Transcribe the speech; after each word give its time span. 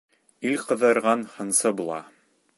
Ил 0.51 0.57
ҡыҙырған 0.71 1.27
һынсы 1.37 1.75
була 1.83 2.03